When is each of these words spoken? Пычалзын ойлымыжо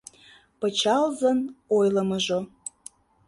Пычалзын 0.59 1.39
ойлымыжо 1.77 2.39